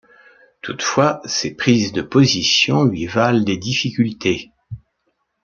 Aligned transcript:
Toutefois 0.63 1.21
ses 1.25 1.53
prises 1.53 1.91
de 1.93 2.01
position 2.01 2.85
lui 2.85 3.05
valent 3.05 3.43
des 3.43 3.57
difficultés. 3.57 4.51